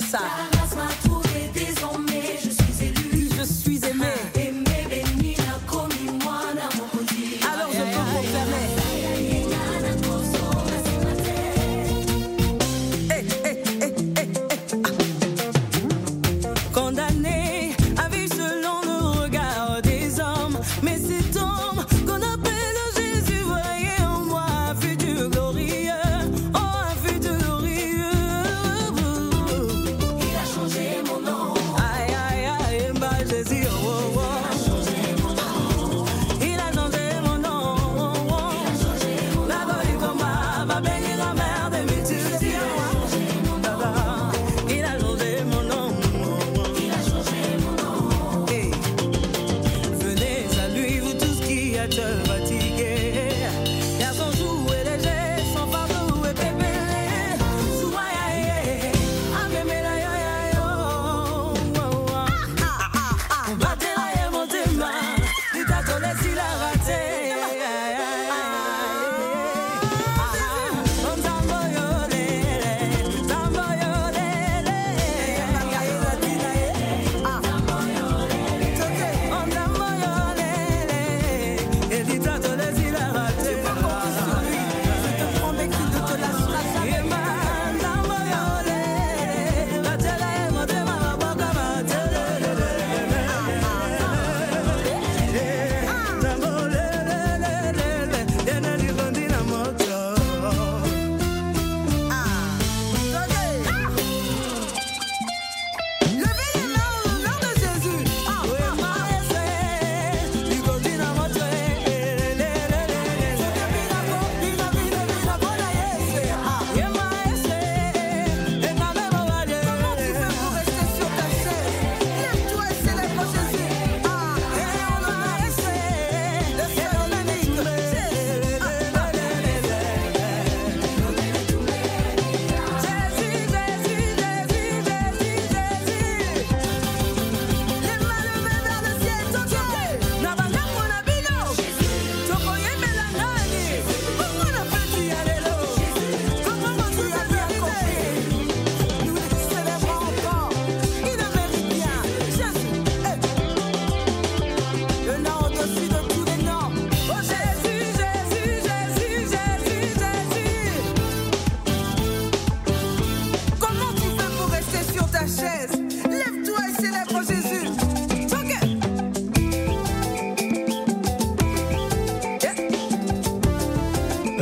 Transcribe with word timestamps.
bien 0.00 0.51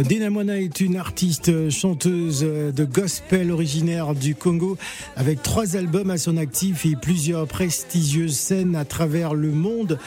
Dina 0.05 0.31
Moana 0.31 0.59
est 0.59 0.81
une 0.81 0.97
artiste 0.97 1.69
chanteuse 1.69 2.43
de 2.43 2.85
gospel 2.85 3.51
originaire 3.51 4.15
du 4.15 4.35
Congo 4.35 4.79
avec 5.17 5.43
trois 5.43 5.77
albums 5.77 6.11
à 6.11 6.19
son 6.19 6.37
actif 6.37 6.87
et 6.87 6.97
plusieurs 6.97 7.47
prestigieuses 7.47 8.37
scènes 8.37 8.77
à 8.77 8.85
travers 8.85 9.35
le 9.35 9.51
monde 9.51 9.99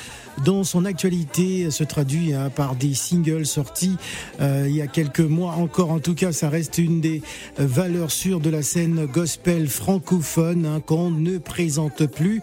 dont 0.44 0.64
son 0.64 0.86
actualité 0.86 1.70
se 1.72 1.84
traduit 1.84 2.34
hein, 2.34 2.50
par 2.50 2.76
des 2.76 2.94
singles 2.94 3.46
sortis 3.46 3.96
euh, 4.42 4.66
il 4.68 4.76
y 4.76 4.82
a 4.82 4.88
quelques 4.88 5.20
mois 5.20 5.54
encore. 5.54 5.92
En 5.92 6.00
tout 6.00 6.16
cas, 6.16 6.32
ça 6.32 6.50
reste 6.50 6.78
une 6.78 7.02
des 7.02 7.22
valeurs 7.58 8.12
sûres 8.12 8.40
de 8.40 8.50
la 8.50 8.62
scène 8.62 9.06
gospel 9.06 9.68
francophone 9.68 10.66
hein, 10.66 10.82
qu'on 10.86 11.12
ne 11.12 11.38
présente 11.38 12.06
plus. 12.08 12.42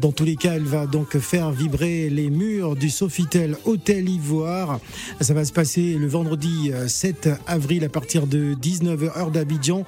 Dans 0.00 0.12
tous 0.12 0.24
les 0.24 0.36
cas, 0.36 0.54
elle 0.54 0.64
va 0.64 0.86
donc 0.86 1.18
faire 1.18 1.50
vibrer 1.50 2.10
les 2.10 2.30
murs 2.30 2.76
du 2.76 2.90
Sofitel 2.90 3.56
Hôtel 3.64 4.08
Ivoire. 4.08 4.80
Ça 5.20 5.34
va 5.34 5.44
se 5.44 5.52
passer 5.52 5.94
le 5.94 6.06
vendredi 6.06 6.70
euh, 6.72 6.88
7 6.88 7.30
avril 7.46 7.84
à 7.84 7.88
partir 7.88 8.26
de 8.26 8.54
19h 8.54 9.18
heure 9.18 9.30
d'Abidjan 9.30 9.84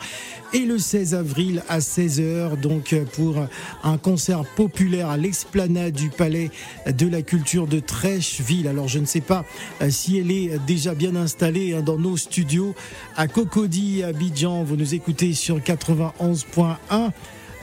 et 0.54 0.60
le 0.60 0.78
16 0.78 1.14
avril 1.14 1.62
à 1.68 1.78
16h 1.78 2.60
donc 2.60 2.92
euh, 2.92 3.04
pour 3.04 3.36
un 3.82 3.98
concert 3.98 4.44
populaire 4.44 5.10
à 5.10 5.16
l'esplanade 5.16 5.94
du 5.94 6.08
Palais 6.08 6.50
de 6.86 7.06
la 7.06 7.22
Culture 7.22 7.41
de 7.42 7.80
Trècheville. 7.80 8.68
Alors 8.68 8.86
je 8.88 8.98
ne 9.00 9.04
sais 9.04 9.20
pas 9.20 9.44
euh, 9.80 9.90
si 9.90 10.18
elle 10.18 10.30
est 10.30 10.58
déjà 10.64 10.94
bien 10.94 11.16
installée 11.16 11.74
hein, 11.74 11.82
dans 11.82 11.98
nos 11.98 12.16
studios 12.16 12.74
à 13.16 13.26
Cocody, 13.26 14.02
Abidjan. 14.04 14.62
Vous 14.62 14.76
nous 14.76 14.94
écoutez 14.94 15.32
sur 15.32 15.58
91.1. 15.58 17.10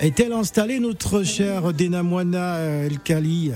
Est-elle 0.02 0.34
installée 0.34 0.80
notre 0.80 1.24
chère 1.24 1.74
Denamwana 1.74 2.58
Elkali 2.86 3.52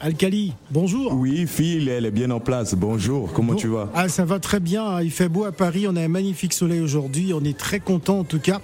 Alkali, 0.00 0.52
bonjour. 0.70 1.14
Oui, 1.14 1.46
Phil, 1.46 1.88
elle 1.88 2.04
est 2.06 2.10
bien 2.10 2.30
en 2.32 2.40
place. 2.40 2.74
Bonjour, 2.74 3.32
comment 3.32 3.52
Bon. 3.52 3.58
tu 3.58 3.68
vas? 3.68 3.88
Ah, 3.94 4.08
ça 4.08 4.24
va 4.24 4.38
très 4.40 4.58
bien. 4.60 5.00
Il 5.00 5.12
fait 5.12 5.28
beau 5.28 5.44
à 5.44 5.52
Paris. 5.52 5.86
On 5.88 5.94
a 5.94 6.00
un 6.02 6.08
magnifique 6.08 6.52
soleil 6.52 6.80
aujourd'hui. 6.80 7.32
On 7.32 7.42
est 7.44 7.56
très 7.56 7.78
content 7.80 8.18
en 8.18 8.24
tout 8.24 8.40
cas. 8.40 8.60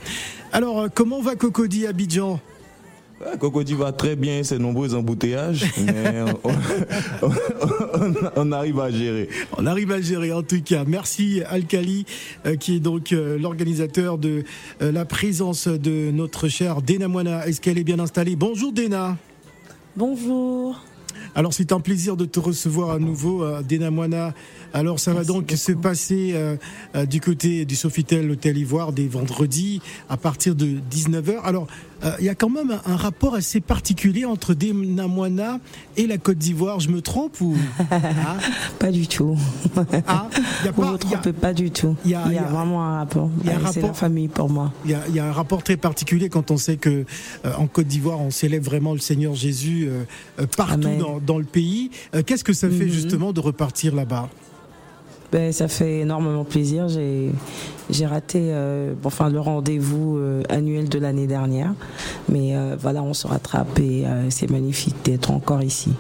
Alors, 0.53 0.81
euh, 0.81 0.89
comment 0.93 1.23
va 1.23 1.37
Cocody 1.37 1.87
Abidjan? 1.87 2.41
Cocody 3.41 3.75
va 3.75 3.93
très 3.93 4.15
bien, 4.17 4.43
ses 4.45 4.59
nombreux 4.59 4.95
embouteillages, 4.95 5.65
mais 5.85 6.23
on, 6.45 6.49
on- 6.49 7.29
on- 7.29 8.15
on 8.37 8.53
arrive 8.53 8.79
à 8.81 8.91
gérer. 8.91 9.29
On 9.57 9.67
arrive 9.67 9.91
à 9.93 10.01
gérer 10.01 10.33
en 10.33 10.43
tout 10.43 10.63
cas. 10.63 10.85
Merci 10.87 11.43
Alkali, 11.49 12.07
euh, 12.47 12.57
qui 12.57 12.77
est 12.77 12.81
donc 12.81 13.13
euh, 13.13 13.39
l'organisateur 13.39 14.19
de 14.19 14.45
euh, 14.83 14.93
la 14.93 15.05
présence 15.05 15.67
de 15.69 16.11
notre 16.13 16.49
chère 16.49 16.81
Dena 16.83 17.09
Moana. 17.09 17.47
Est-ce 17.47 17.61
qu'elle 17.61 17.79
est 17.79 17.85
bien 17.85 17.99
installée? 17.99 18.37
Bonjour 18.37 18.73
Dena. 18.73 19.17
Bonjour. 19.97 20.81
Alors 21.35 21.53
c'est 21.53 21.73
un 21.73 21.81
plaisir 21.81 22.17
de 22.17 22.25
te 22.25 22.39
recevoir 22.41 22.91
à 22.91 22.99
nouveau, 22.99 23.43
euh, 23.45 23.63
Dena 23.63 23.91
Moana. 23.91 24.33
Alors 24.75 25.01
ça 25.01 25.15
va 25.15 25.25
donc 25.25 25.51
se 25.57 25.73
passer 25.73 26.33
euh, 26.35 26.57
euh, 26.95 27.07
du 27.07 27.21
côté 27.21 27.65
du 27.65 27.75
Sofitel 27.75 28.31
Hôtel 28.31 28.59
Ivoire 28.59 28.93
des 28.93 29.09
vendredis 29.09 29.81
à 30.11 30.17
partir 30.17 30.55
de 30.55 30.77
19h. 30.91 31.41
Alors 31.43 31.67
euh, 32.05 32.13
il 32.21 32.27
y 32.27 32.29
a 32.29 32.35
quand 32.35 32.51
même 32.51 32.79
un, 32.85 32.97
rapport 32.97 33.35
assez 33.35 33.61
particulier 33.61 34.25
entre 34.25 34.55
Moana 35.09 35.59
et 35.97 36.07
la 36.07 36.19
Côte 36.19 36.39
d'Ivoire. 36.39 36.81
Je 36.81 36.91
me 36.91 37.01
trompe 37.01 37.41
ou 37.41 37.57
Ah, 37.91 38.37
Pas 38.79 38.91
du 38.93 39.09
tout. 39.09 39.37
ah, 40.07 40.29
il 40.63 40.67
y 40.67 40.69
a 40.69 40.71
Vous 40.73 40.83
pas- 40.83 40.87
ne 40.87 40.91
vous 40.91 40.95
a- 40.95 40.99
trompez 40.99 41.33
pas 41.33 41.53
du 41.55 41.71
tout. 41.71 41.97
il 42.05 42.11
y 42.11 42.13
y 42.13 42.15
a- 42.15 42.31
y 42.33 42.37
vraiment 42.53 42.85
un 42.85 42.99
rapport. 42.99 43.31
C'est 43.73 43.81
la 43.83 43.93
famille 43.95 44.29
pour 44.29 44.49
moi. 44.51 44.73
Il 44.85 44.91
y, 44.91 44.95
a, 44.95 45.01
il 45.09 45.15
y 45.15 45.19
a 45.19 45.27
un 45.27 45.33
rapport 45.33 45.63
très 45.63 45.77
particulier 45.79 46.29
quand 46.29 46.51
on 46.51 46.57
sait 46.59 46.77
que 46.77 47.05
euh, 47.47 47.53
en 47.57 47.67
Côte 47.67 47.87
d'Ivoire 47.87 48.21
on 48.21 48.31
célèbre 48.31 48.67
vraiment 48.67 48.93
le 48.93 48.99
Seigneur 49.01 49.35
Jésus 49.35 49.89
euh, 49.89 50.47
partout 50.57 50.89
dans, 51.01 51.19
dans 51.21 51.39
le 51.39 51.45
pays. 51.45 51.91
Qu'est-ce 52.27 52.45
que 52.45 52.53
ça 52.53 52.69
fait 52.69 52.85
Mhm. 52.85 52.91
justement 52.91 53.33
de 53.33 53.41
repartir 53.41 53.95
là-bas? 53.95 54.29
Ben, 55.33 55.53
ça 55.53 55.69
fait 55.69 56.01
énormément 56.01 56.45
plaisir. 56.45 56.89
J'ai 56.89 58.07
raté 58.07 58.39
euh, 58.53 58.95
enfin, 59.05 59.29
le 59.31 59.41
rendez-vous 59.41 60.17
euh, 60.17 60.43
annuel 60.49 60.89
de 60.89 60.99
l'année 60.99 61.27
dernière. 61.27 61.75
Mais 62.31 62.57
euh, 62.57 62.77
voilà, 62.81 63.03
on 63.03 63.13
se 63.15 63.27
rattrape 63.27 63.79
et 63.79 64.05
c'est 64.31 64.51
magnifique 64.51 64.97
d'être 65.05 65.31
encore 65.31 65.63
ici. 65.63 65.91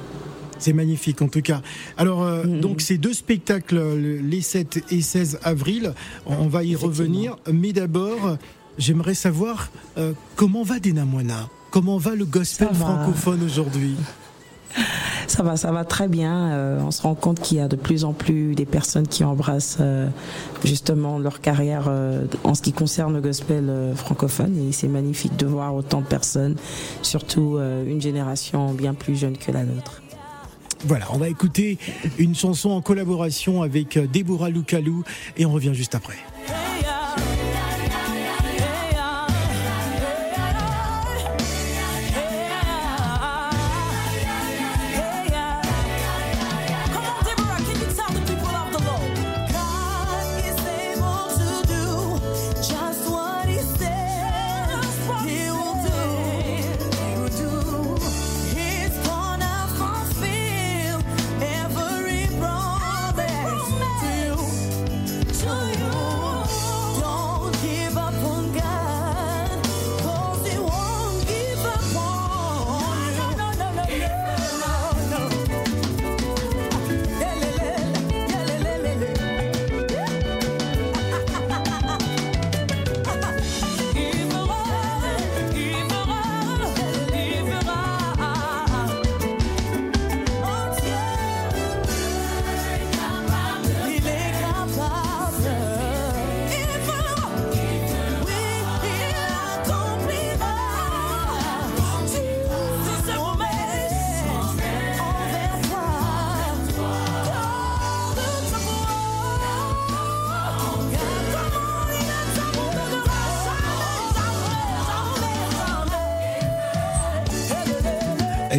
C'est 0.60 0.72
magnifique 0.72 1.22
en 1.22 1.28
tout 1.28 1.42
cas. 1.42 1.60
Alors 1.96 2.22
euh, 2.22 2.42
Mhm. 2.44 2.60
donc 2.60 2.80
ces 2.80 2.98
deux 2.98 3.12
spectacles, 3.12 3.76
le- 3.76 4.16
les 4.19 4.40
7 4.40 4.82
et 4.90 5.02
16 5.02 5.38
avril, 5.44 5.94
on 6.26 6.48
va 6.48 6.64
y 6.64 6.75
revenir. 6.75 7.36
Mais 7.52 7.72
d'abord, 7.72 8.36
j'aimerais 8.76 9.14
savoir 9.14 9.70
euh, 9.98 10.14
comment 10.36 10.62
va 10.64 10.78
Dena 10.80 11.04
Moana 11.04 11.48
Comment 11.70 11.98
va 11.98 12.14
le 12.14 12.25
gospel 12.25 12.69
francophone 12.75 13.40
aujourd'hui? 13.44 13.94
Ça 15.29 15.43
va, 15.43 15.59
ça 15.59 15.70
va 15.73 15.85
très 15.85 16.09
bien. 16.09 16.53
Euh, 16.53 16.81
on 16.81 16.91
se 16.91 17.03
rend 17.03 17.15
compte 17.15 17.41
qu'il 17.41 17.59
y 17.59 17.61
a 17.61 17.69
de 17.69 17.76
plus 17.76 18.05
en 18.05 18.15
plus 18.15 18.55
des 18.55 18.65
personnes 18.65 19.06
qui 19.06 19.25
embrassent 19.25 19.76
euh, 19.79 20.09
justement 20.65 21.19
leur 21.19 21.43
carrière 21.43 21.85
euh, 21.88 22.25
en 22.44 22.55
ce 22.55 22.62
qui 22.62 22.73
concerne 22.73 23.12
le 23.12 23.20
gospel 23.20 23.70
francophone. 23.94 24.56
Et 24.69 24.73
c'est 24.73 24.88
magnifique 24.88 25.37
de 25.37 25.44
voir 25.47 25.75
autant 25.75 26.00
de 26.00 26.06
personnes, 26.06 26.56
surtout 27.03 27.59
une 27.59 28.00
génération 28.00 28.73
bien 28.73 28.94
plus 28.94 29.17
jeune 29.17 29.37
que 29.37 29.53
la 29.53 29.65
nôtre. 29.65 30.00
Voilà, 30.87 31.06
on 31.12 31.19
va 31.19 31.29
écouter 31.29 31.76
une 32.19 32.35
chanson 32.35 32.71
en 32.71 32.81
collaboration 32.81 33.62
avec 33.62 33.99
Deborah 34.11 34.49
Lukalou 34.49 35.05
et 35.37 35.44
on 35.44 35.53
revient 35.53 35.75
juste 35.75 35.94
après. 35.94 36.17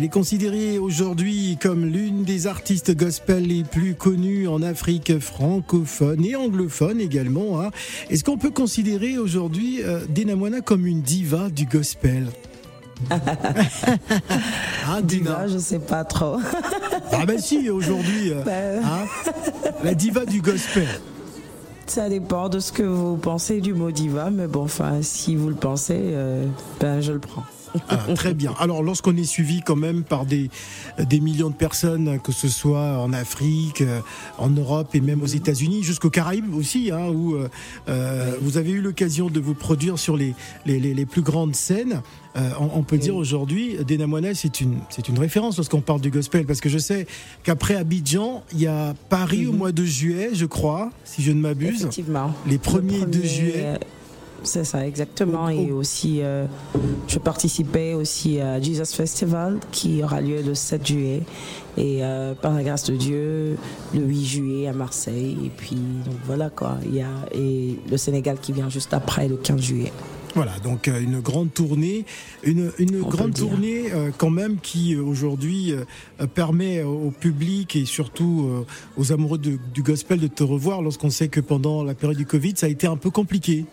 Est 0.09 0.11
considérée 0.11 0.79
aujourd'hui 0.79 1.59
comme 1.61 1.85
l'une 1.85 2.23
des 2.23 2.47
artistes 2.47 2.95
gospel 2.97 3.43
les 3.45 3.63
plus 3.63 3.93
connues 3.93 4.47
en 4.47 4.63
Afrique 4.63 5.19
francophone 5.19 6.25
et 6.25 6.35
anglophone 6.35 6.99
également. 6.99 7.61
hein. 7.61 7.69
Est-ce 8.09 8.23
qu'on 8.23 8.39
peut 8.39 8.49
considérer 8.49 9.19
aujourd'hui 9.19 9.83
euh, 9.83 9.99
Dena 10.09 10.35
Moana 10.35 10.61
comme 10.61 10.87
une 10.87 11.01
diva 11.01 11.49
du 11.51 11.65
gospel? 11.65 12.27
Hein, 13.11 15.01
Dina 15.03 15.43
Diva, 15.43 15.47
je 15.47 15.57
sais 15.59 15.79
pas 15.79 16.03
trop. 16.03 16.37
Ah 17.11 17.25
ben 17.25 17.39
si, 17.39 17.69
aujourd'hui, 17.69 18.31
euh, 18.31 18.43
Ben, 18.43 18.81
hein, 18.83 19.05
la 19.83 19.93
diva 19.93 20.25
du 20.25 20.41
gospel. 20.41 20.87
Ça 21.85 22.09
dépend 22.09 22.49
de 22.49 22.59
ce 22.59 22.71
que 22.71 22.83
vous 22.83 23.17
pensez 23.17 23.61
du 23.61 23.73
mot 23.73 23.91
diva, 23.91 24.29
mais 24.31 24.47
bon, 24.47 24.63
enfin, 24.63 25.01
si 25.01 25.35
vous 25.35 25.49
le 25.49 25.55
pensez, 25.55 25.97
euh, 25.99 26.45
ben 26.79 26.99
je 27.01 27.11
le 27.11 27.19
prends. 27.19 27.43
Ah, 27.89 27.97
très 28.15 28.33
bien. 28.33 28.53
Alors, 28.59 28.81
lorsqu'on 28.83 29.15
est 29.17 29.23
suivi 29.23 29.61
quand 29.61 29.75
même 29.75 30.03
par 30.03 30.25
des, 30.25 30.49
des 30.99 31.19
millions 31.19 31.49
de 31.49 31.55
personnes, 31.55 32.19
que 32.19 32.31
ce 32.31 32.47
soit 32.47 32.99
en 32.99 33.13
Afrique, 33.13 33.81
euh, 33.81 33.99
en 34.37 34.49
Europe 34.49 34.95
et 34.95 35.01
même 35.01 35.21
aux 35.21 35.27
États-Unis, 35.27 35.83
jusqu'aux 35.83 36.09
Caraïbes 36.09 36.53
aussi, 36.53 36.91
hein, 36.91 37.07
où 37.09 37.35
euh, 37.35 37.47
euh, 37.87 38.35
vous 38.41 38.57
avez 38.57 38.71
eu 38.71 38.81
l'occasion 38.81 39.29
de 39.29 39.39
vous 39.39 39.53
produire 39.53 39.97
sur 39.99 40.17
les, 40.17 40.33
les, 40.65 40.79
les- 40.79 40.93
les 40.93 41.05
plus 41.05 41.21
grandes 41.21 41.55
scènes, 41.55 42.01
euh, 42.37 42.49
on, 42.59 42.69
on 42.79 42.83
peut 42.83 42.97
dire 42.97 43.15
aujourd'hui, 43.15 43.77
Dena 43.87 44.05
Moana, 44.07 44.33
c'est 44.33 44.61
une, 44.61 44.77
c'est 44.89 45.07
une 45.09 45.17
référence 45.19 45.57
lorsqu'on 45.57 45.81
parle 45.81 46.01
du 46.01 46.11
gospel, 46.11 46.45
parce 46.45 46.61
que 46.61 46.69
je 46.69 46.77
sais 46.77 47.07
qu'après 47.43 47.75
Abidjan, 47.75 48.43
il 48.53 48.61
y 48.61 48.67
a 48.67 48.93
Paris 49.09 49.47
au 49.47 49.51
mois 49.53 49.71
de 49.71 49.83
juillet, 49.85 50.29
je 50.33 50.45
crois, 50.45 50.91
si 51.05 51.21
je 51.23 51.31
ne 51.31 51.39
m'abuse. 51.41 51.81
Effectivement. 51.81 52.33
Les 52.45 52.53
Le 52.53 52.59
premiers 52.59 53.05
de 53.05 53.21
juillet. 53.23 53.79
C'est 54.43 54.63
ça, 54.63 54.85
exactement. 54.87 55.49
Et 55.49 55.71
au- 55.71 55.77
aussi, 55.79 56.19
euh, 56.21 56.45
je 57.07 57.19
participais 57.19 57.93
aussi 57.93 58.39
à 58.39 58.61
Jesus 58.61 58.85
Festival 58.95 59.59
qui 59.71 60.03
aura 60.03 60.21
lieu 60.21 60.41
le 60.41 60.53
7 60.55 60.85
juillet. 60.87 61.21
Et 61.77 62.03
euh, 62.03 62.33
par 62.33 62.53
la 62.53 62.63
grâce 62.63 62.85
de 62.89 62.95
Dieu, 62.95 63.57
le 63.93 64.01
8 64.01 64.25
juillet 64.25 64.67
à 64.67 64.73
Marseille. 64.73 65.37
Et 65.45 65.49
puis, 65.49 65.75
donc 66.05 66.15
voilà 66.25 66.49
quoi. 66.49 66.77
Il 66.85 66.95
y 66.95 67.01
a, 67.01 67.07
et 67.33 67.77
le 67.89 67.97
Sénégal 67.97 68.37
qui 68.41 68.51
vient 68.51 68.69
juste 68.69 68.93
après, 68.93 69.27
le 69.27 69.37
15 69.37 69.61
juillet. 69.61 69.93
Voilà, 70.35 70.51
donc 70.63 70.87
euh, 70.87 71.01
une 71.01 71.21
grande 71.21 71.51
tournée, 71.53 72.05
une, 72.43 72.71
une 72.77 72.99
grande 73.01 73.33
tournée 73.33 73.91
euh, 73.91 74.11
quand 74.15 74.29
même 74.29 74.57
qui 74.61 74.95
aujourd'hui 74.95 75.73
euh, 75.73 76.27
permet 76.27 76.83
au 76.83 77.09
public 77.09 77.75
et 77.75 77.85
surtout 77.85 78.47
euh, 78.47 78.65
aux 78.95 79.11
amoureux 79.11 79.39
de- 79.39 79.57
du 79.73 79.81
gospel 79.81 80.19
de 80.19 80.27
te 80.27 80.43
revoir 80.43 80.83
lorsqu'on 80.83 81.09
sait 81.09 81.29
que 81.29 81.39
pendant 81.39 81.83
la 81.83 81.95
période 81.95 82.17
du 82.17 82.27
Covid, 82.27 82.53
ça 82.57 82.67
a 82.67 82.69
été 82.69 82.85
un 82.85 82.95
peu 82.95 83.09
compliqué. 83.09 83.65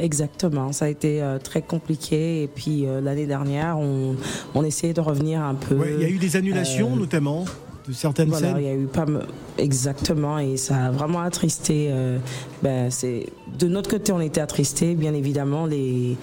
Exactement, 0.00 0.72
ça 0.72 0.86
a 0.86 0.88
été 0.88 1.22
euh, 1.22 1.38
très 1.38 1.62
compliqué. 1.62 2.42
Et 2.42 2.48
puis 2.48 2.86
euh, 2.86 3.00
l'année 3.00 3.26
dernière, 3.26 3.78
on, 3.78 4.16
on 4.54 4.64
essayait 4.64 4.94
de 4.94 5.00
revenir 5.00 5.42
un 5.42 5.54
peu. 5.54 5.74
Ouais, 5.76 5.92
il 5.96 6.02
y 6.02 6.04
a 6.06 6.08
eu 6.08 6.18
des 6.18 6.36
annulations 6.36 6.92
euh, 6.94 6.98
notamment 6.98 7.44
de 7.86 7.92
certaines 7.92 8.28
Voilà, 8.30 8.48
il 8.48 8.54
scènes. 8.54 8.62
y 8.64 8.68
a 8.68 8.74
eu 8.74 8.86
pas 8.86 9.06
me- 9.06 9.22
exactement 9.58 10.38
et 10.38 10.56
ça 10.56 10.86
a 10.86 10.90
vraiment 10.90 11.20
attristé. 11.20 11.88
euh, 11.90 12.18
ben, 12.62 12.90
c'est 12.90 13.26
de 13.58 13.66
notre 13.68 13.90
côté, 13.90 14.12
on 14.12 14.20
était 14.20 14.40
attristés, 14.40 14.94
bien 14.94 15.12
évidemment 15.14 15.66
les 15.66 16.16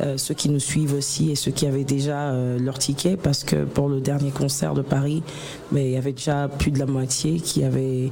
euh, 0.00 0.16
ceux 0.16 0.34
qui 0.34 0.48
nous 0.48 0.58
suivent 0.58 0.94
aussi 0.94 1.30
et 1.30 1.36
ceux 1.36 1.52
qui 1.52 1.66
avaient 1.66 1.84
déjà 1.84 2.30
euh, 2.32 2.58
leur 2.58 2.78
ticket 2.78 3.16
parce 3.16 3.44
que 3.44 3.64
pour 3.64 3.88
le 3.88 4.00
dernier 4.00 4.30
concert 4.32 4.74
de 4.74 4.82
Paris, 4.82 5.22
mais 5.70 5.86
il 5.86 5.92
y 5.92 5.96
avait 5.96 6.12
déjà 6.12 6.48
plus 6.48 6.72
de 6.72 6.78
la 6.80 6.86
moitié 6.86 7.38
qui 7.40 7.62
avaient 7.62 8.10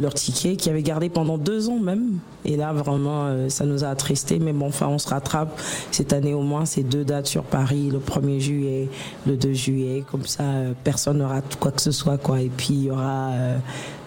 leur 0.00 0.14
ticket, 0.14 0.56
qui 0.56 0.70
avaient 0.70 0.82
gardé 0.82 1.08
pendant 1.08 1.38
deux 1.38 1.68
ans 1.68 1.78
même. 1.78 2.18
Et 2.44 2.56
là, 2.56 2.72
vraiment, 2.72 3.26
euh, 3.26 3.48
ça 3.48 3.64
nous 3.64 3.84
a 3.84 3.88
attristés. 3.88 4.38
Mais 4.38 4.52
bon, 4.52 4.68
enfin, 4.68 4.86
on 4.88 4.98
se 4.98 5.08
rattrape. 5.08 5.60
Cette 5.90 6.12
année, 6.12 6.34
au 6.34 6.42
moins, 6.42 6.64
c'est 6.64 6.82
deux 6.82 7.04
dates 7.04 7.26
sur 7.26 7.42
Paris, 7.42 7.90
le 7.90 7.98
1er 7.98 8.40
juillet, 8.40 8.88
le 9.26 9.36
2 9.36 9.52
juillet. 9.52 10.04
Comme 10.10 10.24
ça, 10.24 10.44
euh, 10.44 10.72
personne 10.84 11.18
ne 11.18 11.24
rate 11.24 11.58
quoi 11.58 11.72
que 11.72 11.82
ce 11.82 11.90
soit, 11.90 12.16
quoi. 12.16 12.40
Et 12.40 12.48
puis, 12.48 12.74
il 12.74 12.84
y 12.84 12.90
aura 12.90 13.30
euh, 13.32 13.58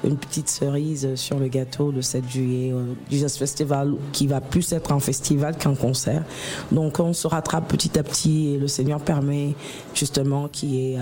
une 0.04 0.18
petite 0.18 0.50
cerise 0.50 1.16
sur 1.16 1.40
le 1.40 1.48
gâteau 1.48 1.92
le 1.92 2.02
7 2.02 2.28
juillet 2.30 2.74
du 3.10 3.18
Jazz 3.18 3.38
Festival, 3.38 3.94
qui 4.12 4.28
va 4.28 4.42
plus 4.42 4.72
être 4.74 4.92
un 4.94 5.00
festival 5.00 5.58
qu'un 5.58 5.76
concert. 5.76 6.24
Donc, 6.72 7.00
on 7.00 7.14
se 7.14 7.28
rattrape 7.28 7.68
petit 7.68 8.00
à 8.00 8.04
petit 8.04 8.54
et 8.56 8.58
le 8.58 8.68
Seigneur 8.68 9.02
permet 9.02 9.56
justement 9.94 10.48
qu'il 10.48 10.74
y 10.74 10.94
ait 10.94 10.98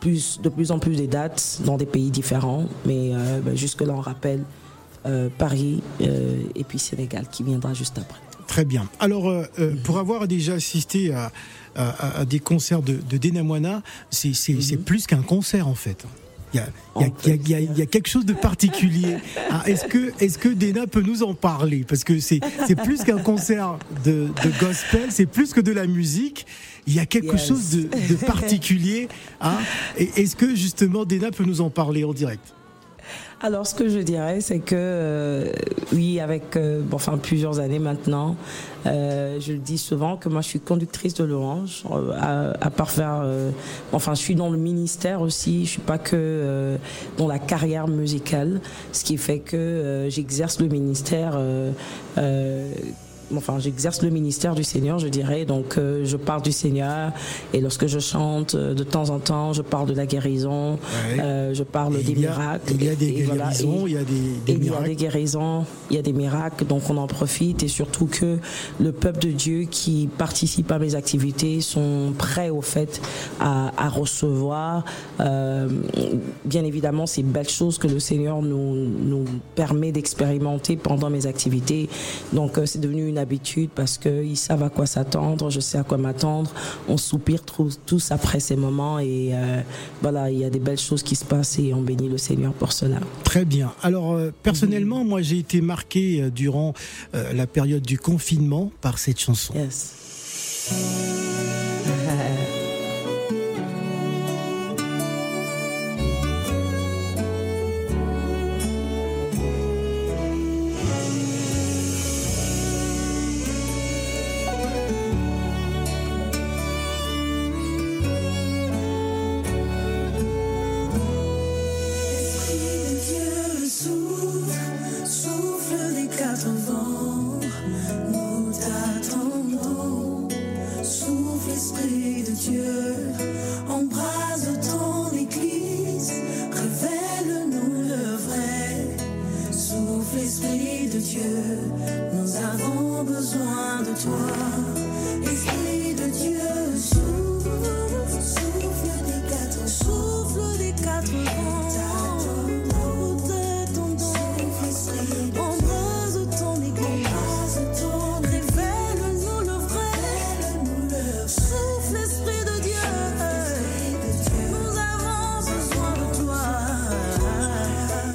plus, 0.00 0.40
de 0.42 0.48
plus 0.48 0.70
en 0.70 0.78
plus 0.78 0.96
des 0.96 1.06
dates 1.06 1.60
dans 1.64 1.76
des 1.76 1.86
pays 1.86 2.10
différents. 2.10 2.66
Mais 2.86 3.10
euh, 3.12 3.40
ben, 3.40 3.56
jusque-là, 3.56 3.92
on 3.94 4.00
rappelle 4.00 4.42
euh, 5.06 5.28
Paris 5.38 5.82
euh, 6.00 6.42
et 6.54 6.64
puis 6.64 6.78
Sénégal 6.78 7.26
qui 7.30 7.42
viendra 7.42 7.74
juste 7.74 7.98
après. 7.98 8.20
Très 8.46 8.64
bien. 8.64 8.88
Alors, 8.98 9.28
euh, 9.28 9.44
pour 9.84 9.98
avoir 9.98 10.26
déjà 10.26 10.54
assisté 10.54 11.12
à, 11.12 11.30
à- 11.76 12.20
à 12.20 12.24
des 12.24 12.38
concerts 12.40 12.82
de, 12.82 12.94
de 13.08 13.16
Dena 13.18 13.42
Moana, 13.42 13.82
c'est 14.10 14.32
plus 14.84 15.06
qu'un 15.06 15.22
concert 15.22 15.68
en 15.68 15.74
fait. 15.74 16.04
Il 16.54 16.60
y 16.60 16.60
a, 16.60 16.68
il 17.26 17.48
y 17.48 17.52
il 17.52 17.78
y 17.78 17.86
quelque 17.86 18.08
chose 18.08 18.24
de 18.24 18.32
particulier. 18.32 19.16
Ah, 19.50 19.62
Est-ce 19.66 19.84
que, 19.86 20.12
est 20.22 20.38
que 20.38 20.48
Dena 20.48 20.86
peut 20.86 21.02
nous 21.02 21.22
en 21.22 21.34
parler? 21.34 21.84
Parce 21.86 22.04
que 22.04 22.20
c'est 22.20 22.40
c'est 22.66 22.74
plus 22.76 23.02
qu'un 23.04 23.18
concert 23.18 23.78
de, 24.04 24.28
de 24.44 24.60
gospel, 24.60 25.06
c'est 25.10 25.26
plus 25.26 25.52
que 25.52 25.60
de 25.60 25.72
la 25.72 25.86
musique. 25.86 26.46
Il 26.88 26.94
y 26.94 27.00
a 27.00 27.06
quelque 27.06 27.36
Yes. 27.36 27.46
chose 27.48 27.70
de, 27.76 27.82
de 27.82 28.14
particulier. 28.26 29.08
hein. 29.40 29.58
Est-ce 29.98 30.34
que 30.34 30.54
justement 30.56 31.04
Dena 31.04 31.30
peut 31.30 31.44
nous 31.44 31.60
en 31.60 31.70
parler 31.70 32.02
en 32.04 32.12
direct? 32.14 32.54
Alors, 33.40 33.66
ce 33.68 33.74
que 33.76 33.88
je 33.88 34.00
dirais, 34.00 34.40
c'est 34.40 34.58
que 34.58 34.74
euh, 34.74 35.52
oui, 35.92 36.18
avec 36.18 36.56
euh, 36.56 36.80
bon, 36.82 36.96
enfin 36.96 37.16
plusieurs 37.18 37.60
années 37.60 37.78
maintenant, 37.78 38.34
euh, 38.86 39.38
je 39.38 39.52
le 39.52 39.58
dis 39.60 39.78
souvent 39.78 40.16
que 40.16 40.28
moi, 40.28 40.40
je 40.40 40.48
suis 40.48 40.58
conductrice 40.60 41.14
de 41.14 41.22
l'Orange. 41.24 41.84
euh, 41.92 42.10
à, 42.18 42.66
à 42.66 42.70
part 42.70 42.90
faire, 42.90 43.20
euh, 43.22 43.50
enfin, 43.92 44.14
je 44.14 44.20
suis 44.20 44.34
dans 44.34 44.50
le 44.50 44.58
ministère 44.58 45.20
aussi. 45.20 45.66
Je 45.66 45.70
suis 45.70 45.80
pas 45.80 45.98
que 45.98 46.16
euh, 46.16 46.76
dans 47.16 47.28
la 47.28 47.38
carrière 47.38 47.86
musicale, 47.86 48.60
ce 48.92 49.04
qui 49.04 49.16
fait 49.16 49.38
que 49.38 49.56
euh, 49.56 50.10
j'exerce 50.10 50.58
le 50.58 50.66
ministère. 50.66 51.38
Enfin, 53.36 53.58
j'exerce 53.58 54.02
le 54.02 54.10
ministère 54.10 54.54
du 54.54 54.64
Seigneur, 54.64 54.98
je 54.98 55.08
dirais. 55.08 55.44
Donc, 55.44 55.76
euh, 55.76 56.04
je 56.04 56.16
parle 56.16 56.42
du 56.42 56.52
Seigneur. 56.52 57.12
Et 57.52 57.60
lorsque 57.60 57.86
je 57.86 57.98
chante, 57.98 58.54
euh, 58.54 58.74
de 58.74 58.82
temps 58.84 59.10
en 59.10 59.18
temps, 59.18 59.52
je 59.52 59.62
parle 59.62 59.88
de 59.88 59.94
la 59.94 60.06
guérison. 60.06 60.72
Ouais. 60.72 61.20
euh, 61.20 61.54
je 61.54 61.62
parle 61.62 61.96
Et 61.96 62.02
des 62.02 62.12
il 62.12 62.20
y 62.20 62.26
a- 62.26 62.30
miracles. 62.30 62.72
il 62.74 62.84
y 62.84 62.88
a 62.88 62.94
des 62.94 63.06
Et 63.08 63.22
voilà, 63.24 63.44
guérisons, 63.50 63.86
et- 63.86 63.90
il 63.90 63.92
y 63.94 63.96
a 63.96 64.04
des- 64.04 64.04
des 64.04 64.18
et 64.18 64.32
il 64.46 64.52
y 64.52 64.54
a 64.54 64.58
miracles. 64.70 64.84
des 64.88 64.96
guérisons, 64.96 65.64
il 65.90 65.96
y 65.96 65.98
a 65.98 66.02
des 66.02 66.12
miracles, 66.12 66.64
donc 66.66 66.88
on 66.90 66.96
en 66.96 67.06
profite 67.06 67.62
et 67.62 67.68
surtout 67.68 68.06
que 68.06 68.38
le 68.80 68.92
peuple 68.92 69.20
de 69.20 69.30
Dieu 69.32 69.66
qui 69.70 70.08
participe 70.18 70.70
à 70.72 70.78
mes 70.78 70.94
activités 70.94 71.60
sont 71.60 72.12
prêts 72.16 72.50
au 72.50 72.62
fait 72.62 73.00
à, 73.40 73.72
à 73.76 73.88
recevoir, 73.88 74.84
euh, 75.20 75.68
bien 76.44 76.64
évidemment, 76.64 77.06
ces 77.06 77.22
belles 77.22 77.48
choses 77.48 77.78
que 77.78 77.86
le 77.88 78.00
Seigneur 78.00 78.42
nous, 78.42 78.74
nous 78.74 79.24
permet 79.54 79.92
d'expérimenter 79.92 80.76
pendant 80.76 81.10
mes 81.10 81.26
activités. 81.26 81.88
Donc 82.32 82.58
c'est 82.64 82.80
devenu 82.80 83.06
une 83.08 83.17
habitude 83.18 83.70
parce 83.74 83.98
qu'ils 83.98 84.36
savent 84.36 84.62
à 84.62 84.70
quoi 84.70 84.86
s'attendre, 84.86 85.50
je 85.50 85.60
sais 85.60 85.78
à 85.78 85.84
quoi 85.84 85.98
m'attendre. 85.98 86.50
On 86.88 86.96
soupire 86.96 87.42
tous, 87.42 88.10
après 88.10 88.40
ces 88.40 88.56
moments 88.56 88.98
et 88.98 89.30
euh, 89.32 89.60
voilà, 90.02 90.30
il 90.30 90.38
y 90.38 90.44
a 90.44 90.50
des 90.50 90.58
belles 90.58 90.78
choses 90.78 91.02
qui 91.02 91.16
se 91.16 91.24
passent 91.24 91.58
et 91.58 91.74
on 91.74 91.82
bénit 91.82 92.08
le 92.08 92.18
Seigneur 92.18 92.52
pour 92.52 92.72
cela. 92.72 92.98
Très 93.24 93.44
bien. 93.44 93.72
Alors 93.82 94.12
euh, 94.12 94.32
personnellement, 94.42 95.04
moi 95.04 95.22
j'ai 95.22 95.38
été 95.38 95.60
marqué 95.60 96.22
euh, 96.22 96.30
durant 96.30 96.74
euh, 97.14 97.32
la 97.32 97.46
période 97.46 97.82
du 97.82 97.98
confinement 97.98 98.70
par 98.80 98.98
cette 98.98 99.20
chanson. 99.20 99.54
Yes. 99.54 101.17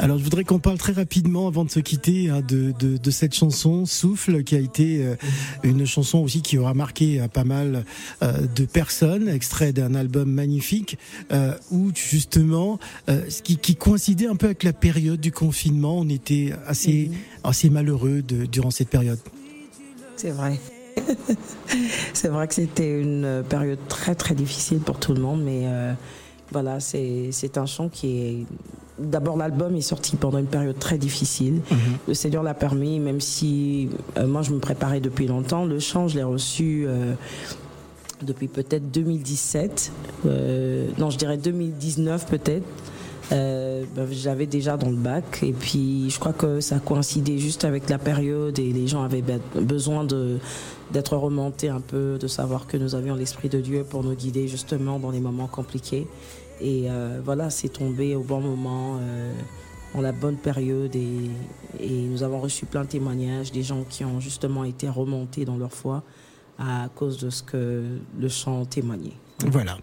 Alors 0.04 0.18
je 0.18 0.24
voudrais 0.26 0.44
qu'on 0.44 0.60
parle 0.60 0.78
très 0.78 0.92
rapidement 0.92 1.48
avant 1.48 1.64
de 1.64 1.72
se 1.72 1.80
quitter 1.80 2.30
hein, 2.30 2.42
de, 2.46 2.74
de, 2.78 2.98
de 2.98 3.10
cette 3.10 3.34
chanson 3.34 3.86
Souffle 3.86 4.44
qui 4.44 4.54
a 4.54 4.60
été 4.60 5.02
euh, 5.02 5.16
une 5.64 5.86
chanson 5.86 6.18
aussi 6.18 6.42
qui 6.42 6.58
aura 6.58 6.74
marqué 6.74 7.22
euh, 7.22 7.30
pas 7.30 7.46
mal 7.46 7.86
euh, 8.22 8.34
de 8.54 8.66
personnes, 8.66 9.30
extrait 9.30 9.72
d'un 9.72 9.96
album 9.96 10.30
magnifique 10.30 10.98
où 11.72 11.92
justement 11.96 12.80
ce 13.08 13.42
qui, 13.42 13.56
qui 13.56 13.78
coïncidait 13.78 14.28
un 14.28 14.36
peu 14.36 14.48
avec 14.48 14.64
la 14.64 14.74
période 14.74 15.22
du 15.22 15.32
confinement, 15.32 16.00
on 16.00 16.10
était 16.10 16.52
assez 16.68 17.10
assez 17.46 17.70
malheureux 17.70 18.22
de, 18.22 18.46
durant 18.46 18.72
cette 18.72 18.90
période. 18.90 19.20
C'est 20.18 20.32
vrai. 20.32 20.60
c'est 22.14 22.28
vrai 22.28 22.50
que 22.50 22.56
c'était 22.56 23.00
une 23.00 23.42
période 23.48 23.80
très 23.88 24.16
très 24.16 24.36
difficile 24.36 24.80
pour 24.80 25.00
tout 25.00 25.14
le 25.14 25.22
monde, 25.22 25.42
mais 25.44 25.66
voilà, 26.52 26.82
c'est 26.82 27.58
un 27.58 27.66
chant 27.66 27.88
qui 27.88 28.18
est. 28.20 28.46
D'abord, 29.00 29.38
l'album 29.38 29.76
est 29.76 29.82
sorti 29.82 30.16
pendant 30.16 30.38
une 30.38 30.46
période 30.46 30.78
très 30.78 30.98
difficile. 30.98 31.62
Le 32.08 32.14
Seigneur 32.14 32.44
l'a 32.44 32.54
permis, 32.54 33.00
même 33.00 33.20
si 33.22 33.90
euh, 34.18 34.28
moi 34.28 34.42
je 34.44 34.52
me 34.52 34.60
préparais 34.60 35.00
depuis 35.00 35.26
longtemps. 35.28 35.66
Le 35.66 35.80
chant, 35.80 36.08
je 36.08 36.18
l'ai 36.18 36.24
reçu 36.24 36.86
euh, 36.88 37.14
depuis 38.22 38.48
peut-être 38.48 38.92
2017. 38.92 39.92
Euh, 40.28 40.88
non, 41.00 41.10
je 41.10 41.18
dirais 41.18 41.38
2019 41.38 42.28
peut-être. 42.28 42.66
Euh, 43.32 43.84
ben, 43.96 44.06
j'avais 44.12 44.46
déjà 44.46 44.76
dans 44.78 44.90
le 44.90 44.98
bac 44.98 45.40
et 45.44 45.54
puis 45.54 46.10
je 46.10 46.20
crois 46.20 46.34
que 46.34 46.60
ça 46.60 46.80
coïncidait 46.80 47.38
juste 47.38 47.64
avec 47.64 47.90
la 47.90 47.98
période 47.98 48.60
et 48.60 48.72
les 48.74 48.86
gens 48.86 49.02
avaient 49.02 49.22
be- 49.22 49.40
besoin 49.62 50.04
de 50.04 50.38
d'être 50.92 51.16
remontés 51.16 51.70
un 51.70 51.80
peu, 51.80 52.18
de 52.20 52.28
savoir 52.28 52.68
que 52.68 52.76
nous 52.78 52.94
avions 52.96 53.16
l'esprit 53.16 53.48
de 53.50 53.60
Dieu 53.62 53.86
pour 53.90 54.04
nous 54.04 54.14
guider 54.14 54.48
justement 54.50 55.00
dans 55.00 55.10
les 55.10 55.22
moments 55.22 55.48
compliqués. 55.48 56.06
Et 56.64 56.90
euh, 56.90 57.20
voilà, 57.24 57.50
c'est 57.50 57.68
tombé 57.68 58.16
au 58.16 58.24
bon 58.24 58.40
moment, 58.40 58.98
euh, 59.02 59.34
dans 59.94 60.00
la 60.00 60.14
bonne 60.14 60.38
période 60.38 60.96
et, 60.96 61.30
et 61.80 62.02
nous 62.08 62.24
avons 62.24 62.40
reçu 62.40 62.66
plein 62.66 62.84
de 62.84 62.88
témoignages 62.88 63.52
des 63.52 63.64
gens 63.64 63.84
qui 63.84 64.06
ont 64.06 64.22
justement 64.22 64.64
été 64.64 64.88
remontés 64.88 65.44
dans 65.44 65.58
leur 65.58 65.74
foi 65.74 66.04
à 66.58 66.88
cause 66.96 67.18
de 67.20 67.30
ce 67.30 67.44
que 67.44 67.84
le 68.18 68.30
chant 68.30 68.64
témoignait. 68.64 69.14
Voilà. 69.48 69.78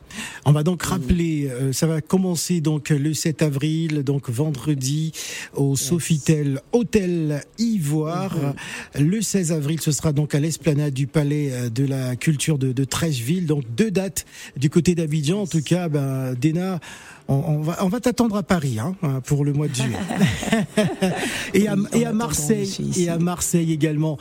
On 0.45 0.53
va 0.53 0.63
donc 0.63 0.83
rappeler, 0.83 1.49
euh, 1.51 1.73
ça 1.73 1.87
va 1.87 2.01
commencer 2.01 2.61
donc 2.61 2.91
le 2.91 3.13
7 3.13 3.43
avril, 3.43 4.03
donc 4.03 4.31
vendredi 4.31 5.13
au 5.55 5.77
Sofitel 5.77 6.61
Hôtel 6.73 7.43
Ivoire. 7.59 8.55
Le 8.99 9.21
16 9.21 9.53
avril, 9.53 9.81
ce 9.81 9.93
sera 9.93 10.13
donc 10.13 10.35
à 10.35 10.41
l'esplanade 10.41 10.95
du 10.95 11.07
Palais 11.07 11.51
euh, 11.53 11.69
de 11.69 11.85
la 11.85 12.17
Culture 12.17 12.59
de, 12.59 12.73
de 12.73 12.85
Trècheville. 12.85 13.47
Donc 13.47 13.65
deux 13.77 13.91
dates 13.91 14.25
du 14.57 14.71
côté 14.71 14.95
d'Abidjan. 14.95 15.43
En 15.43 15.47
tout 15.47 15.63
cas, 15.63 15.89
ben, 15.89 16.35
Dena, 16.35 16.81
on, 17.31 17.35
on 17.47 17.61
va, 17.63 17.79
on 17.85 17.89
va 17.89 18.01
t'attendre 18.01 18.37
à 18.37 18.43
Paris 18.43 18.79
hein, 18.79 18.95
pour 19.25 19.45
le 19.45 19.53
mois 19.55 19.69
de 19.69 19.75
juillet. 19.75 19.97
et, 21.55 21.69
à, 21.69 21.77
et 21.93 22.05
Marseille, 22.13 22.93
et 22.99 23.09
à 23.09 23.19
Marseille 23.19 23.73
également. 23.73 24.19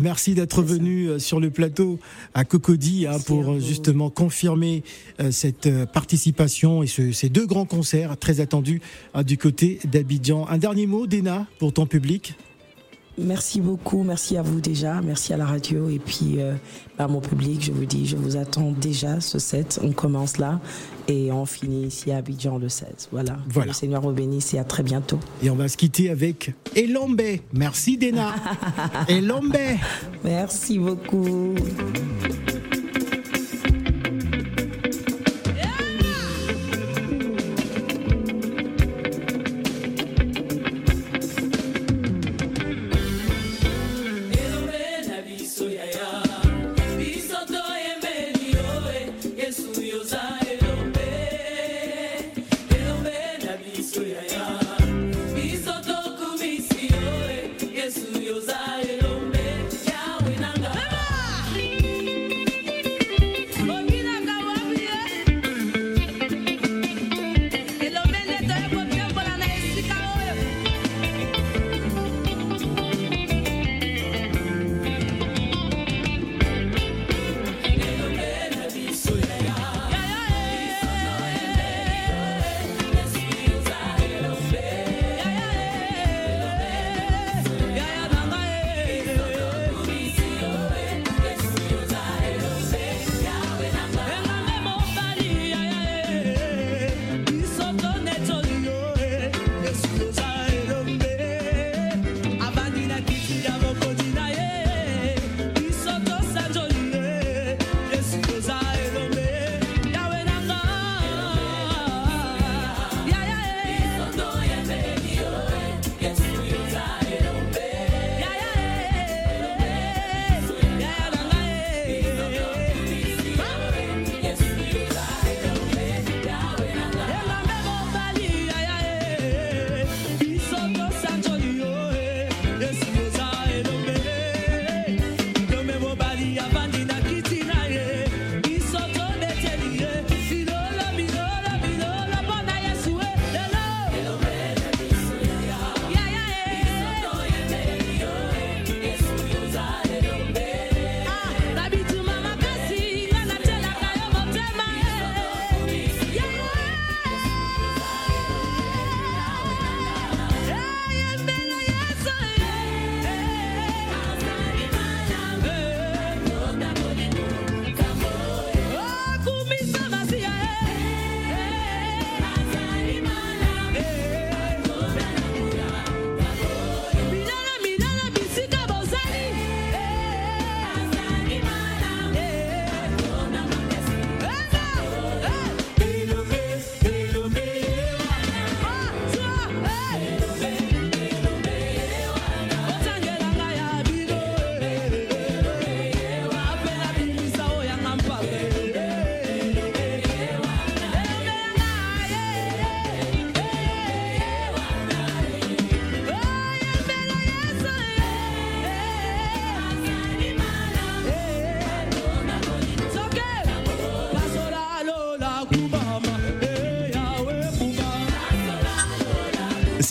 Merci 0.00 0.34
d'être 0.34 0.62
venu 0.62 1.06
euh, 1.08 1.18
sur 1.18 1.40
le 1.40 1.50
plateau 1.50 1.98
à 2.34 2.44
Cocody 2.44 3.06
hein, 3.06 3.18
pour 3.26 3.52
euh, 3.52 3.60
justement 3.60 4.10
confirmer 4.10 4.82
euh, 5.20 5.30
cette 5.30 5.68
participation 5.92 6.82
et 6.82 6.86
ce- 6.86 7.12
ces 7.12 7.28
deux 7.28 7.46
grands 7.46 7.66
concerts 7.66 8.16
très 8.16 8.40
attendus 8.40 8.80
hein, 9.14 9.22
du 9.22 9.36
côté 9.38 9.78
d'Abidjan. 9.84 10.46
Un 10.48 10.58
dernier 10.58 10.86
mot, 10.86 11.06
Dena, 11.06 11.46
pour 11.58 11.72
ton 11.72 11.86
public 11.86 12.34
Merci 13.18 13.60
beaucoup, 13.60 14.02
merci 14.04 14.38
à 14.38 14.42
vous 14.42 14.60
déjà, 14.60 15.02
merci 15.02 15.34
à 15.34 15.36
la 15.36 15.44
radio 15.44 15.90
et 15.90 15.98
puis 15.98 16.36
euh, 16.38 16.54
à 16.98 17.08
mon 17.08 17.20
public, 17.20 17.62
je 17.62 17.70
vous 17.70 17.84
dis, 17.84 18.06
je 18.06 18.16
vous 18.16 18.36
attends 18.36 18.72
déjà 18.72 19.20
ce 19.20 19.38
7, 19.38 19.80
on 19.82 19.92
commence 19.92 20.38
là 20.38 20.60
et 21.08 21.30
on 21.30 21.44
finit 21.44 21.86
ici 21.86 22.10
à 22.10 22.18
Abidjan 22.18 22.56
le 22.56 22.70
16. 22.70 23.08
Voilà. 23.12 23.36
Voilà. 23.48 23.68
Le 23.68 23.74
Seigneur 23.74 24.00
vous 24.00 24.12
bénisse 24.12 24.54
et 24.54 24.58
à 24.58 24.64
très 24.64 24.82
bientôt. 24.82 25.20
Et 25.42 25.50
on 25.50 25.56
va 25.56 25.68
se 25.68 25.76
quitter 25.76 26.08
avec 26.08 26.54
Elombe. 26.74 27.20
Merci 27.52 27.98
Dena. 27.98 28.34
Elombe. 29.08 29.56
Merci 30.24 30.78
beaucoup. 30.78 31.54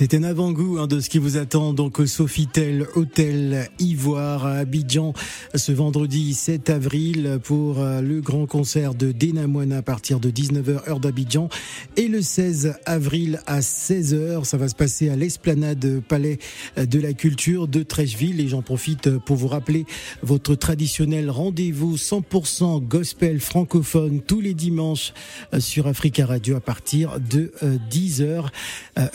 C'est 0.02 0.16
un 0.16 0.24
avant-goût 0.24 0.80
hein, 0.80 0.88
de 0.88 1.00
ce 1.00 1.12
qui 1.12 1.20
vous 1.20 1.38
attend. 1.38 1.74
Donc 1.74 2.00
au 2.00 2.08
Sofitel 2.08 2.88
Hôtel 2.96 3.70
Ivoire 3.78 4.48
à 4.48 4.54
Abidjan 4.54 5.14
ce 5.54 5.72
vendredi 5.72 6.34
7 6.34 6.72
avril 6.72 7.38
pour 7.44 7.80
euh, 7.80 8.02
le 8.02 8.20
grand 8.20 8.48
concert 8.48 8.96
de 8.96 9.12
Dena 9.12 9.46
Moana 9.46 9.78
à 9.78 9.82
partir 9.84 10.20
de 10.20 10.32
19h 10.32 10.90
heure 10.90 11.00
d'Abidjan. 11.00 11.50
Et 11.98 12.08
le 12.08 12.24
16 12.24 12.80
avril 12.88 13.42
à 13.46 13.60
16h 13.60 14.44
ça 14.44 14.58
va 14.58 14.70
se 14.70 14.74
passer 14.74 15.10
à 15.10 15.16
l'esplanade 15.16 16.02
Palais 16.08 16.40
de 16.78 17.00
la 17.00 17.14
Culture 17.14 17.68
de 17.68 17.84
Trècheville. 17.84 18.42
Et 18.42 18.48
j'en 18.48 18.64
profite 18.64 19.20
pour 19.20 19.36
vous 19.36 19.50
rappeler 19.50 19.86
votre 20.24 20.56
traditionnel 20.56 21.30
rendez-vous 21.30 21.96
100% 21.96 22.84
gospel 22.88 23.40
francophone 23.40 24.20
tous 24.26 24.42
les 24.42 24.56
dimanches 24.56 25.14
euh, 25.54 25.60
sur 25.60 25.86
Africa 25.86 26.26
Radio 26.26 26.56
à 26.56 26.60
partir 26.60 27.20
de 27.20 27.52
10h 27.92 28.46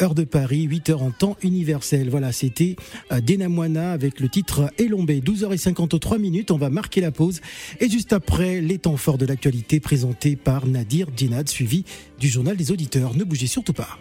heure 0.01 0.15
de 0.15 0.23
Paris 0.23 0.69
8h 0.77 0.95
en 0.95 1.11
temps 1.11 1.37
universel. 1.43 2.11
Voilà, 2.11 2.33
c'était 2.33 2.77
euh, 3.13 3.21
Denamwana 3.21 3.93
avec 3.93 4.21
le 4.21 4.29
titre 4.29 4.71
Elombé. 4.79 5.21
12h53 5.21 6.19
minutes, 6.19 6.51
on 6.51 6.59
va 6.59 6.71
marquer 6.71 7.01
la 7.01 7.11
pause. 7.11 7.41
Et 7.81 7.89
juste 7.89 8.13
après, 8.13 8.61
les 8.61 8.79
temps 8.79 8.97
forts 8.97 9.19
de 9.19 9.27
l'actualité 9.27 9.81
présentés 9.81 10.37
par 10.37 10.67
Nadir 10.67 11.09
Djinad, 11.17 11.49
suivi 11.49 11.85
du 12.19 12.29
journal 12.29 12.57
des 12.57 12.73
auditeurs. 12.73 13.17
Ne 13.17 13.25
bougez 13.25 13.47
surtout 13.47 13.73
pas. 13.73 13.99